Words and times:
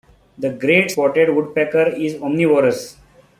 The 0.39 0.49
great 0.49 0.89
spotted 0.89 1.29
woodpecker 1.29 1.89
is 1.89 2.19
omnivorous. 2.19 2.97